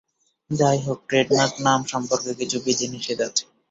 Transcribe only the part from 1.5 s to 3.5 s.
নাম সম্পর্কে কিছু বিধিনিষেধ আছে।